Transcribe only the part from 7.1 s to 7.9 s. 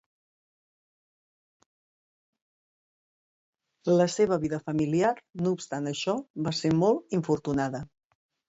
infortunada.